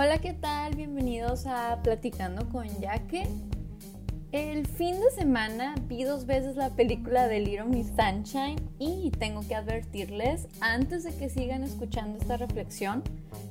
Hola, 0.00 0.20
¿qué 0.20 0.32
tal? 0.32 0.76
Bienvenidos 0.76 1.48
a 1.48 1.82
Platicando 1.82 2.48
con 2.50 2.68
Yaque. 2.80 3.26
El 4.30 4.64
fin 4.64 4.94
de 5.00 5.10
semana 5.10 5.74
vi 5.88 6.04
dos 6.04 6.24
veces 6.24 6.54
la 6.54 6.70
película 6.70 7.26
de 7.26 7.40
Little 7.40 7.64
Miss 7.64 7.88
Sunshine 7.96 8.60
y 8.78 9.10
tengo 9.18 9.40
que 9.48 9.56
advertirles, 9.56 10.46
antes 10.60 11.02
de 11.02 11.16
que 11.16 11.28
sigan 11.28 11.64
escuchando 11.64 12.16
esta 12.16 12.36
reflexión, 12.36 13.02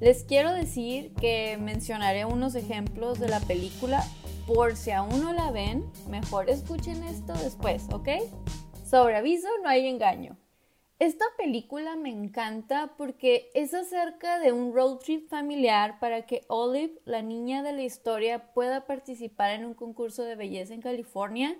les 0.00 0.24
quiero 0.24 0.52
decir 0.52 1.14
que 1.14 1.58
mencionaré 1.58 2.24
unos 2.24 2.56
ejemplos 2.56 3.20
de 3.20 3.28
la 3.28 3.38
película 3.38 4.02
por 4.48 4.74
si 4.74 4.90
aún 4.90 5.20
no 5.20 5.32
la 5.32 5.52
ven, 5.52 5.84
mejor 6.10 6.50
escuchen 6.50 7.04
esto 7.04 7.34
después, 7.34 7.84
¿ok? 7.92 8.08
Sobre 8.84 9.16
aviso, 9.16 9.46
no 9.62 9.68
hay 9.68 9.86
engaño. 9.86 10.36
Esta 11.02 11.24
película 11.36 11.96
me 11.96 12.10
encanta 12.10 12.94
porque 12.96 13.50
es 13.54 13.74
acerca 13.74 14.38
de 14.38 14.52
un 14.52 14.72
road 14.72 14.98
trip 14.98 15.28
familiar 15.28 15.98
para 15.98 16.26
que 16.26 16.42
Olive, 16.46 17.00
la 17.04 17.22
niña 17.22 17.64
de 17.64 17.72
la 17.72 17.82
historia, 17.82 18.52
pueda 18.54 18.86
participar 18.86 19.50
en 19.50 19.64
un 19.64 19.74
concurso 19.74 20.22
de 20.22 20.36
belleza 20.36 20.74
en 20.74 20.80
California. 20.80 21.58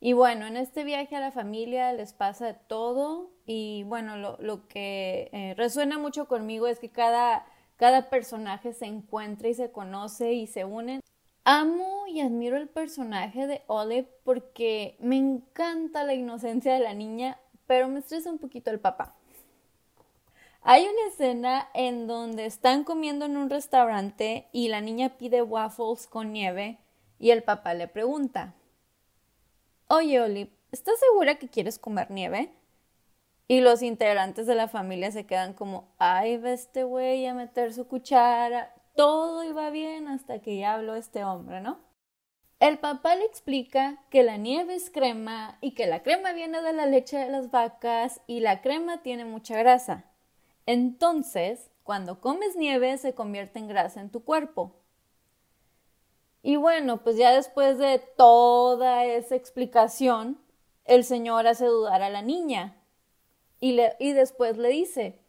Y 0.00 0.12
bueno, 0.12 0.48
en 0.48 0.56
este 0.56 0.82
viaje 0.82 1.14
a 1.14 1.20
la 1.20 1.30
familia 1.30 1.92
les 1.92 2.14
pasa 2.14 2.54
todo 2.54 3.30
y 3.46 3.84
bueno, 3.84 4.16
lo, 4.16 4.66
que 4.66 5.30
eh, 5.32 5.54
resuena 5.56 5.96
mucho 5.96 6.26
conmigo 6.26 6.66
es 6.66 6.80
que 6.80 6.90
cada, 6.90 7.46
cada 7.76 8.10
personaje 8.10 8.72
se 8.72 8.86
encuentra 8.86 9.48
y 9.48 9.54
se 9.54 9.70
conoce 9.70 10.32
y 10.32 10.48
se 10.48 10.64
unen. 10.64 10.98
Amo 11.44 12.08
y 12.08 12.22
admiro 12.22 12.56
el 12.56 12.68
personaje 12.68 13.46
de 13.46 13.62
Olive 13.68 14.08
porque 14.24 14.96
me 14.98 15.16
encanta 15.16 16.02
la 16.02 16.14
inocencia 16.14 16.74
de 16.74 16.80
la 16.80 16.94
niña, 16.94 17.38
pero 17.66 17.88
me 17.88 18.00
estresa 18.00 18.30
un 18.30 18.38
poquito 18.38 18.70
el 18.70 18.80
papá. 18.80 19.14
Hay 20.62 20.82
una 20.82 21.08
escena 21.08 21.68
en 21.74 22.06
donde 22.06 22.46
están 22.46 22.84
comiendo 22.84 23.26
en 23.26 23.36
un 23.36 23.50
restaurante 23.50 24.48
y 24.52 24.68
la 24.68 24.80
niña 24.80 25.18
pide 25.18 25.42
waffles 25.42 26.06
con 26.06 26.32
nieve 26.32 26.78
y 27.18 27.30
el 27.30 27.42
papá 27.42 27.74
le 27.74 27.86
pregunta, 27.86 28.54
Oye, 29.88 30.20
Oli, 30.20 30.50
¿estás 30.72 30.98
segura 30.98 31.34
que 31.34 31.50
quieres 31.50 31.78
comer 31.78 32.10
nieve? 32.10 32.50
Y 33.46 33.60
los 33.60 33.82
integrantes 33.82 34.46
de 34.46 34.54
la 34.54 34.66
familia 34.66 35.12
se 35.12 35.26
quedan 35.26 35.52
como, 35.52 35.94
ay, 35.98 36.38
ve 36.38 36.54
este 36.54 36.84
güey 36.84 37.26
a 37.26 37.34
meter 37.34 37.74
su 37.74 37.86
cuchara. 37.86 38.74
Todo 38.96 39.44
iba 39.44 39.68
bien 39.68 40.08
hasta 40.08 40.40
que 40.40 40.56
ya 40.56 40.74
habló 40.74 40.94
este 40.94 41.22
hombre, 41.22 41.60
¿no? 41.60 41.78
El 42.64 42.78
papá 42.78 43.14
le 43.14 43.26
explica 43.26 44.02
que 44.08 44.22
la 44.22 44.38
nieve 44.38 44.74
es 44.74 44.88
crema 44.88 45.58
y 45.60 45.72
que 45.72 45.86
la 45.86 46.02
crema 46.02 46.32
viene 46.32 46.62
de 46.62 46.72
la 46.72 46.86
leche 46.86 47.18
de 47.18 47.28
las 47.28 47.50
vacas 47.50 48.22
y 48.26 48.40
la 48.40 48.62
crema 48.62 49.02
tiene 49.02 49.26
mucha 49.26 49.58
grasa. 49.58 50.06
Entonces, 50.64 51.70
cuando 51.82 52.22
comes 52.22 52.56
nieve 52.56 52.96
se 52.96 53.14
convierte 53.14 53.58
en 53.58 53.68
grasa 53.68 54.00
en 54.00 54.08
tu 54.08 54.24
cuerpo. 54.24 54.72
Y 56.42 56.56
bueno, 56.56 57.02
pues 57.02 57.18
ya 57.18 57.34
después 57.34 57.76
de 57.76 57.98
toda 57.98 59.04
esa 59.04 59.36
explicación, 59.36 60.40
el 60.86 61.04
señor 61.04 61.46
hace 61.46 61.66
dudar 61.66 62.00
a 62.00 62.08
la 62.08 62.22
niña 62.22 62.82
y, 63.60 63.72
le, 63.72 63.94
y 64.00 64.12
después 64.12 64.56
le 64.56 64.70
dice, 64.70 65.20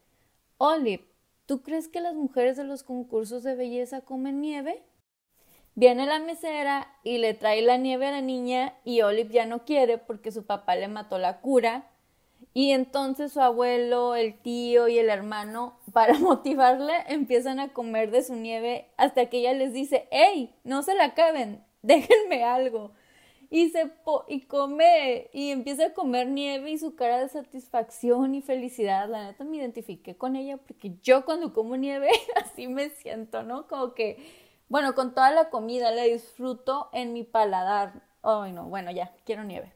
Olive, 0.58 1.06
¿tú 1.46 1.64
crees 1.64 1.90
que 1.90 2.00
las 2.00 2.16
mujeres 2.16 2.56
de 2.56 2.64
los 2.64 2.84
concursos 2.84 3.44
de 3.44 3.56
belleza 3.56 4.00
comen 4.00 4.40
nieve? 4.40 4.86
Viene 5.78 6.06
la 6.06 6.20
mesera 6.20 6.88
y 7.04 7.18
le 7.18 7.34
trae 7.34 7.62
la 7.62 7.76
nieve 7.76 8.08
a 8.08 8.12
la 8.12 8.22
niña 8.22 8.76
y 8.86 9.02
Olive 9.02 9.34
ya 9.34 9.46
no 9.46 9.66
quiere 9.66 9.98
porque 9.98 10.32
su 10.32 10.46
papá 10.46 10.78
le 10.78 10.88
mató 10.88 11.20
la 11.20 11.42
cura. 11.42 11.92
Y 12.54 12.72
entonces 12.72 13.34
su 13.34 13.42
abuelo, 13.42 14.16
el 14.16 14.40
tío 14.40 14.88
y 14.88 14.98
el 14.98 15.10
hermano, 15.10 15.78
para 15.94 16.18
motivarle, 16.18 16.94
empiezan 17.08 17.60
a 17.60 17.74
comer 17.74 18.10
de 18.10 18.24
su 18.24 18.36
nieve 18.36 18.88
hasta 18.96 19.26
que 19.26 19.40
ella 19.40 19.54
les 19.54 19.74
dice, 19.74 20.08
¡Ey! 20.12 20.56
No 20.64 20.82
se 20.82 20.96
la 20.96 21.06
acaben, 21.06 21.62
déjenme 21.82 22.46
algo. 22.46 22.92
Y 23.50 23.70
se 23.70 23.92
y 24.28 24.42
come 24.42 25.30
y 25.34 25.52
empieza 25.52 25.88
a 25.88 25.94
comer 25.94 26.28
nieve 26.28 26.72
y 26.72 26.78
su 26.78 26.96
cara 26.96 27.20
de 27.20 27.30
satisfacción 27.30 28.34
y 28.34 28.42
felicidad, 28.42 29.08
la 29.08 29.28
neta 29.28 29.44
me 29.44 29.58
identifiqué 29.58 30.16
con 30.16 30.36
ella 30.36 30.58
porque 30.58 30.94
yo 31.04 31.26
cuando 31.26 31.54
como 31.54 31.76
nieve 31.78 32.10
así 32.44 32.68
me 32.68 32.90
siento, 32.90 33.44
¿no? 33.44 33.68
Como 33.68 33.94
que 33.94 34.45
bueno, 34.68 34.96
con 34.96 35.14
toda 35.14 35.32
la 35.32 35.50
comida 35.50 35.92
la 35.92 36.04
disfruto 36.04 36.90
en 36.92 37.14
mi 37.14 37.24
paladar. 37.24 38.02
Ay, 38.24 38.52
no, 38.52 38.66
bueno, 38.66 38.92
ya, 38.92 39.16
quiero 39.26 39.44
nieve. 39.44 39.74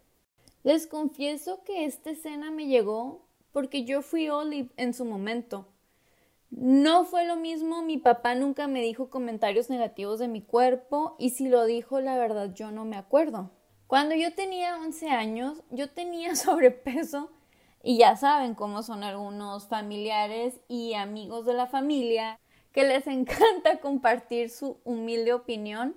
Les 0.63 0.87
confieso 0.87 1.63
que 1.63 1.85
esta 1.85 2.09
escena 2.09 2.51
me 2.51 2.67
llegó 2.67 3.27
porque 3.51 3.85
yo 3.85 4.01
fui 4.01 4.29
Olive 4.29 4.71
en 4.77 4.93
su 4.93 5.05
momento. 5.05 5.67
No 6.49 7.05
fue 7.05 7.25
lo 7.25 7.35
mismo, 7.35 7.83
mi 7.83 7.97
papá 7.97 8.33
nunca 8.33 8.67
me 8.67 8.81
dijo 8.81 9.09
comentarios 9.09 9.69
negativos 9.69 10.17
de 10.17 10.27
mi 10.27 10.41
cuerpo 10.41 11.15
y 11.19 11.29
si 11.29 11.47
lo 11.47 11.65
dijo, 11.65 12.01
la 12.01 12.17
verdad 12.17 12.53
yo 12.53 12.71
no 12.71 12.85
me 12.85 12.97
acuerdo. 12.97 13.51
Cuando 13.85 14.15
yo 14.15 14.33
tenía 14.33 14.77
11 14.77 15.09
años, 15.09 15.63
yo 15.69 15.91
tenía 15.91 16.35
sobrepeso 16.35 17.31
y 17.83 17.99
ya 17.99 18.17
saben 18.17 18.55
cómo 18.55 18.83
son 18.83 19.03
algunos 19.03 19.67
familiares 19.67 20.59
y 20.67 20.95
amigos 20.95 21.45
de 21.45 21.53
la 21.53 21.67
familia 21.67 22.39
que 22.71 22.83
les 22.83 23.07
encanta 23.07 23.79
compartir 23.81 24.49
su 24.49 24.77
humilde 24.83 25.33
opinión 25.33 25.95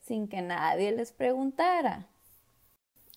sin 0.00 0.28
que 0.28 0.42
nadie 0.42 0.92
les 0.92 1.12
preguntara. 1.12 2.06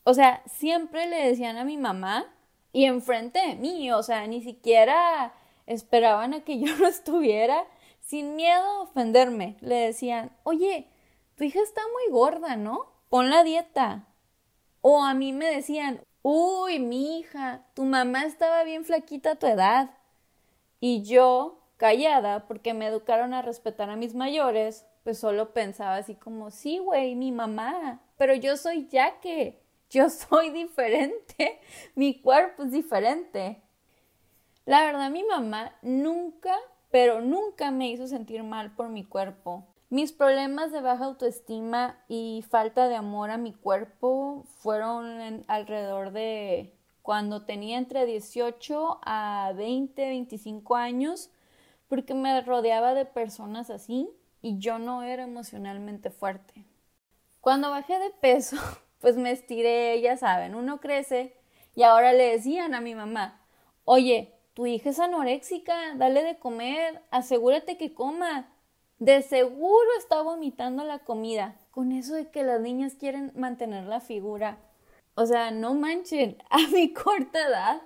O 0.03 0.13
sea, 0.13 0.41
siempre 0.45 1.05
le 1.07 1.27
decían 1.27 1.57
a 1.57 1.65
mi 1.65 1.77
mamá 1.77 2.25
y 2.71 2.85
enfrente 2.85 3.39
de 3.45 3.55
mí, 3.55 3.91
o 3.91 4.03
sea, 4.03 4.25
ni 4.25 4.41
siquiera 4.41 5.33
esperaban 5.65 6.33
a 6.33 6.41
que 6.41 6.59
yo 6.61 6.75
no 6.77 6.87
estuviera, 6.87 7.65
sin 7.99 8.35
miedo 8.35 8.63
a 8.63 8.81
ofenderme. 8.81 9.57
Le 9.59 9.75
decían, 9.75 10.31
oye, 10.43 10.87
tu 11.35 11.43
hija 11.43 11.59
está 11.61 11.81
muy 11.91 12.11
gorda, 12.11 12.55
¿no? 12.55 12.85
Pon 13.09 13.29
la 13.29 13.43
dieta. 13.43 14.07
O 14.81 15.03
a 15.03 15.13
mí 15.13 15.33
me 15.33 15.45
decían, 15.47 16.01
uy, 16.21 16.79
mi 16.79 17.19
hija, 17.19 17.65
tu 17.73 17.83
mamá 17.83 18.23
estaba 18.23 18.63
bien 18.63 18.85
flaquita 18.85 19.31
a 19.31 19.35
tu 19.35 19.47
edad. 19.47 19.91
Y 20.79 21.03
yo, 21.03 21.66
callada 21.77 22.47
porque 22.47 22.73
me 22.73 22.87
educaron 22.87 23.33
a 23.33 23.41
respetar 23.41 23.89
a 23.89 23.95
mis 23.95 24.15
mayores, 24.15 24.85
pues 25.03 25.19
solo 25.19 25.53
pensaba 25.53 25.95
así 25.95 26.15
como, 26.15 26.51
sí, 26.51 26.79
güey, 26.79 27.15
mi 27.15 27.31
mamá, 27.31 28.01
pero 28.17 28.33
yo 28.35 28.57
soy 28.57 28.87
Yaque, 28.87 29.61
yo 29.89 30.09
soy 30.09 30.49
diferente, 30.49 31.59
mi 31.95 32.19
cuerpo 32.19 32.63
es 32.63 32.71
diferente. 32.71 33.61
La 34.65 34.83
verdad, 34.83 35.09
mi 35.09 35.23
mamá 35.23 35.77
nunca, 35.81 36.53
pero 36.91 37.21
nunca 37.21 37.71
me 37.71 37.89
hizo 37.89 38.07
sentir 38.07 38.43
mal 38.43 38.75
por 38.75 38.89
mi 38.89 39.05
cuerpo. 39.05 39.65
Mis 39.89 40.11
problemas 40.11 40.73
de 40.73 40.81
baja 40.81 41.05
autoestima 41.05 41.97
y 42.09 42.43
falta 42.49 42.89
de 42.89 42.95
amor 42.95 43.29
a 43.29 43.37
mi 43.37 43.53
cuerpo 43.53 44.43
fueron 44.57 45.45
alrededor 45.47 46.11
de 46.11 46.73
cuando 47.01 47.45
tenía 47.45 47.77
entre 47.77 48.05
18 48.05 48.99
a 49.01 49.53
20, 49.55 50.05
25 50.05 50.75
años 50.75 51.29
porque 51.87 52.13
me 52.13 52.41
rodeaba 52.41 52.93
de 52.93 53.05
personas 53.05 53.69
así 53.69 54.09
y 54.41 54.59
yo 54.59 54.79
no 54.79 55.03
era 55.03 55.23
emocionalmente 55.23 56.09
fuerte. 56.09 56.65
Cuando 57.41 57.69
bajé 57.69 57.99
de 57.99 58.09
peso, 58.09 58.57
pues 58.99 59.17
me 59.17 59.31
estiré, 59.31 59.99
ya 60.01 60.17
saben, 60.17 60.55
uno 60.55 60.79
crece 60.79 61.35
y 61.75 61.83
ahora 61.83 62.13
le 62.13 62.31
decían 62.31 62.73
a 62.73 62.81
mi 62.81 62.95
mamá, 62.95 63.41
oye, 63.85 64.33
tu 64.53 64.65
hija 64.65 64.89
es 64.89 64.99
anoréxica, 64.99 65.93
dale 65.95 66.23
de 66.23 66.39
comer, 66.39 67.03
asegúrate 67.11 67.77
que 67.77 67.93
coma. 67.93 68.51
De 68.97 69.21
seguro 69.21 69.87
está 69.99 70.23
vomitando 70.23 70.83
la 70.83 70.99
comida, 70.99 71.55
con 71.69 71.91
eso 71.91 72.15
de 72.15 72.31
que 72.31 72.43
las 72.43 72.59
niñas 72.59 72.95
quieren 72.95 73.31
mantener 73.35 73.83
la 73.83 73.99
figura. 73.99 74.57
O 75.13 75.27
sea, 75.27 75.51
no 75.51 75.75
manchen, 75.75 76.41
a 76.49 76.57
mi 76.73 76.91
corta 76.91 77.47
edad 77.47 77.81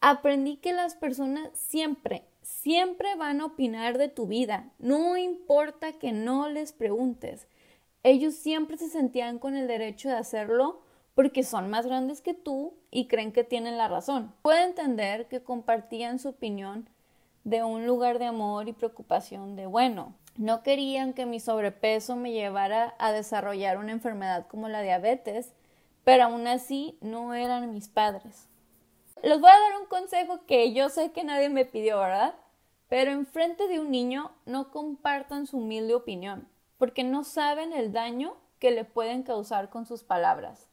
aprendí 0.00 0.58
que 0.58 0.72
las 0.72 0.94
personas 0.94 1.50
siempre, 1.54 2.24
siempre 2.44 3.16
van 3.16 3.40
a 3.40 3.46
opinar 3.46 3.96
de 3.96 4.08
tu 4.08 4.26
vida, 4.26 4.70
no 4.78 5.16
importa 5.16 5.92
que 5.92 6.12
no 6.12 6.48
les 6.48 6.72
preguntes. 6.72 7.48
Ellos 8.02 8.34
siempre 8.34 8.76
se 8.76 8.90
sentían 8.90 9.38
con 9.38 9.56
el 9.56 9.66
derecho 9.66 10.10
de 10.10 10.16
hacerlo 10.16 10.82
porque 11.14 11.42
son 11.42 11.70
más 11.70 11.86
grandes 11.86 12.20
que 12.20 12.34
tú 12.34 12.74
y 12.90 13.06
creen 13.06 13.32
que 13.32 13.44
tienen 13.44 13.78
la 13.78 13.88
razón. 13.88 14.34
Puedo 14.42 14.62
entender 14.62 15.26
que 15.28 15.42
compartían 15.42 16.18
su 16.18 16.28
opinión 16.28 16.88
de 17.44 17.64
un 17.64 17.86
lugar 17.86 18.18
de 18.18 18.26
amor 18.26 18.68
y 18.68 18.72
preocupación 18.72 19.56
de 19.56 19.66
bueno. 19.66 20.14
No 20.36 20.62
querían 20.62 21.14
que 21.14 21.26
mi 21.26 21.40
sobrepeso 21.40 22.16
me 22.16 22.32
llevara 22.32 22.94
a 22.98 23.12
desarrollar 23.12 23.78
una 23.78 23.92
enfermedad 23.92 24.46
como 24.48 24.68
la 24.68 24.82
diabetes, 24.82 25.54
pero 26.02 26.24
aún 26.24 26.46
así 26.46 26.98
no 27.00 27.32
eran 27.34 27.72
mis 27.72 27.88
padres. 27.88 28.48
Les 29.24 29.40
voy 29.40 29.48
a 29.48 29.58
dar 29.58 29.80
un 29.80 29.86
consejo 29.86 30.44
que 30.44 30.74
yo 30.74 30.90
sé 30.90 31.12
que 31.12 31.24
nadie 31.24 31.48
me 31.48 31.64
pidió, 31.64 31.98
¿verdad? 31.98 32.34
Pero 32.90 33.10
enfrente 33.10 33.68
de 33.68 33.80
un 33.80 33.90
niño 33.90 34.30
no 34.44 34.70
compartan 34.70 35.46
su 35.46 35.56
humilde 35.56 35.94
opinión, 35.94 36.46
porque 36.76 37.04
no 37.04 37.24
saben 37.24 37.72
el 37.72 37.90
daño 37.90 38.36
que 38.58 38.70
le 38.70 38.84
pueden 38.84 39.22
causar 39.22 39.70
con 39.70 39.86
sus 39.86 40.04
palabras. 40.04 40.68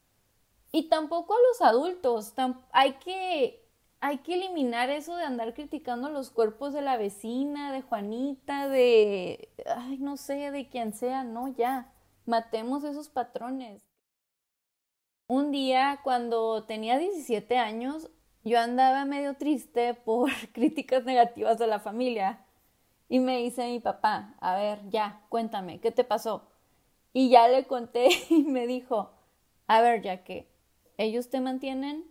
Y 0.73 0.89
tampoco 0.89 1.33
a 1.33 1.37
los 1.47 1.61
adultos, 1.61 2.33
hay 2.73 2.93
que 2.95 3.61
hay 4.01 4.17
que 4.17 4.33
eliminar 4.33 4.89
eso 4.89 5.15
de 5.15 5.23
andar 5.23 5.53
criticando 5.53 6.09
los 6.09 6.29
cuerpos 6.29 6.73
de 6.73 6.81
la 6.81 6.97
vecina, 6.97 7.71
de 7.71 7.83
Juanita, 7.83 8.67
de, 8.67 9.47
ay, 9.65 9.97
no 9.99 10.17
sé, 10.17 10.51
de 10.51 10.67
quien 10.67 10.91
sea, 10.91 11.23
no, 11.23 11.47
ya, 11.47 11.93
matemos 12.25 12.83
esos 12.83 13.07
patrones. 13.07 13.87
Un 15.27 15.51
día, 15.51 16.01
cuando 16.03 16.63
tenía 16.63 16.97
17 16.97 17.57
años, 17.57 18.09
yo 18.43 18.59
andaba 18.59 19.05
medio 19.05 19.35
triste 19.35 19.93
por 19.93 20.31
críticas 20.53 21.03
negativas 21.05 21.57
de 21.57 21.67
la 21.67 21.79
familia 21.79 22.45
y 23.09 23.19
me 23.19 23.37
dice 23.37 23.65
mi 23.67 23.79
papá, 23.79 24.35
a 24.39 24.55
ver, 24.55 24.79
ya, 24.89 25.21
cuéntame, 25.29 25.79
¿qué 25.79 25.91
te 25.91 26.03
pasó? 26.03 26.47
Y 27.13 27.29
ya 27.29 27.47
le 27.47 27.65
conté 27.65 28.09
y 28.29 28.43
me 28.43 28.67
dijo, 28.67 29.11
a 29.67 29.81
ver, 29.81 30.01
ya 30.01 30.23
que 30.23 30.49
ellos 30.97 31.29
te 31.29 31.41
mantienen, 31.41 32.05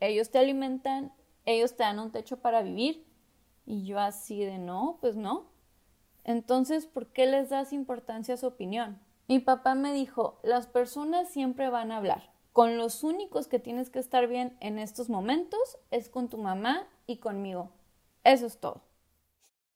ellos 0.00 0.30
te 0.30 0.38
alimentan, 0.38 1.12
ellos 1.46 1.76
te 1.76 1.82
dan 1.82 1.98
un 1.98 2.12
techo 2.12 2.38
para 2.38 2.62
vivir. 2.62 3.06
Y 3.66 3.84
yo 3.86 3.98
así 3.98 4.44
de 4.44 4.58
no, 4.58 4.98
pues 5.00 5.16
no. 5.16 5.46
Entonces, 6.24 6.86
¿por 6.86 7.06
qué 7.08 7.26
les 7.26 7.50
das 7.50 7.72
importancia 7.72 8.34
a 8.34 8.36
su 8.36 8.46
opinión? 8.46 9.00
Mi 9.28 9.38
papá 9.38 9.74
me 9.74 9.92
dijo, 9.92 10.38
las 10.42 10.66
personas 10.66 11.30
siempre 11.30 11.70
van 11.70 11.90
a 11.90 11.96
hablar. 11.96 12.33
Con 12.54 12.78
los 12.78 13.02
únicos 13.02 13.48
que 13.48 13.58
tienes 13.58 13.90
que 13.90 13.98
estar 13.98 14.28
bien 14.28 14.56
en 14.60 14.78
estos 14.78 15.10
momentos 15.10 15.58
es 15.90 16.08
con 16.08 16.28
tu 16.28 16.38
mamá 16.38 16.86
y 17.04 17.16
conmigo. 17.16 17.70
Eso 18.22 18.46
es 18.46 18.58
todo. 18.58 18.80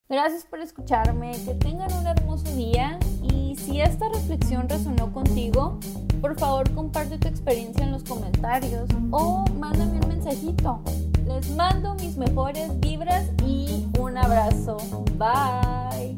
Gracias 0.08 0.44
por 0.44 0.60
escucharme, 0.60 1.32
que 1.44 1.54
tengan 1.54 1.92
un 1.92 2.06
hermoso 2.06 2.54
día 2.54 3.00
y 3.20 3.56
si 3.56 3.80
esta 3.80 4.08
reflexión 4.10 4.68
resonó 4.68 5.12
contigo, 5.12 5.80
por 6.20 6.38
favor 6.38 6.72
comparte 6.72 7.18
tu 7.18 7.26
experiencia 7.26 7.84
en 7.84 7.90
los 7.90 8.04
comentarios 8.04 8.88
o 9.10 9.44
mándame 9.54 9.98
un 9.98 10.08
mensajito. 10.08 10.80
Les 11.26 11.50
mando 11.56 11.94
mis 11.94 12.16
mejores 12.16 12.78
vibras 12.78 13.28
y 13.44 13.88
un 13.98 14.16
abrazo. 14.16 14.76
Bye. 15.16 16.16